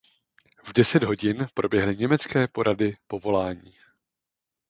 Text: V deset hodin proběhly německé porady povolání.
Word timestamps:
V 0.63 0.73
deset 0.73 1.03
hodin 1.03 1.47
proběhly 1.53 1.95
německé 1.95 2.47
porady 2.47 2.97
povolání. 3.07 3.77